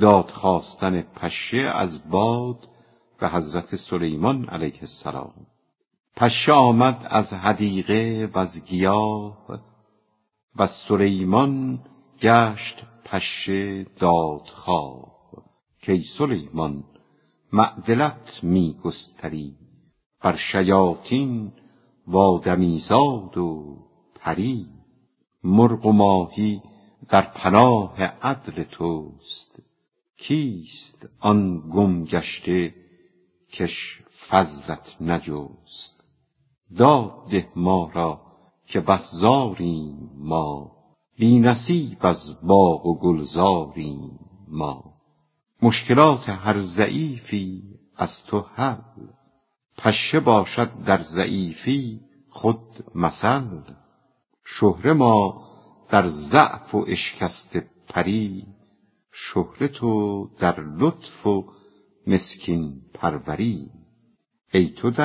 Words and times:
داد 0.00 0.30
خواستن 0.30 1.02
پشه 1.02 1.58
از 1.58 2.10
باد 2.10 2.68
به 3.20 3.28
حضرت 3.28 3.76
سلیمان 3.76 4.44
علیه 4.44 4.78
السلام. 4.80 5.34
پشه 6.16 6.52
آمد 6.52 7.06
از 7.10 7.32
حدیقه 7.32 8.30
وز 8.34 8.64
گیاه 8.64 9.60
و 10.56 10.66
سلیمان 10.66 11.78
گشت 12.20 12.82
پشه 13.04 13.84
دادخواه 13.84 15.16
کای 15.86 16.02
سلیمان 16.02 16.84
معدلت 17.52 18.40
می 18.42 18.76
گستری 18.84 19.56
بر 20.22 20.36
شیاطین 20.36 21.52
و 22.06 22.18
آدمیزاد 22.18 23.38
و 23.38 23.76
پری. 24.14 24.66
مرغ 25.44 25.86
و 25.86 25.92
ماهی 25.92 26.62
در 27.08 27.22
پناه 27.22 28.02
عدل 28.02 28.64
توست 28.64 29.65
کیست 30.18 31.08
آن 31.20 31.70
گم 31.70 32.04
گشته 32.04 32.74
کش 33.52 34.02
فضلت 34.28 34.96
نجست؟ 35.00 36.04
داد 36.76 37.28
ده 37.30 37.48
ما 37.56 37.90
را 37.94 38.20
که 38.66 38.80
بس 38.80 39.10
زاریم 39.14 40.10
ما 40.14 40.76
بی 41.18 41.40
نصیب 41.40 42.06
از 42.06 42.40
باغ 42.42 42.86
و 42.86 42.98
گلزاریم 42.98 44.18
ما. 44.48 44.94
مشکلات 45.62 46.28
هر 46.28 46.60
ضعیفی 46.60 47.62
از 47.96 48.24
تو 48.24 48.40
حل 48.54 48.78
پشه 49.78 50.20
باشد 50.20 50.70
در 50.84 51.00
ضعیفی 51.00 52.00
خود 52.30 52.84
مثل. 52.94 53.60
شهره 54.44 54.92
ما 54.92 55.46
در 55.88 56.08
ضعف 56.08 56.74
و 56.74 56.84
اشکسته 56.88 57.70
پری 57.88 58.46
شهره 59.18 59.68
تو 59.68 60.30
در 60.38 60.60
لطف 60.60 61.26
و 61.26 61.52
مسکین 62.06 62.82
پروری. 62.94 63.70
ای 64.52 64.68
تو 64.68 64.90
در 64.90 65.04